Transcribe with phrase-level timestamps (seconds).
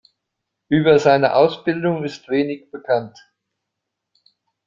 [0.67, 3.19] Über seine Ausbildung ist wenig bekannt.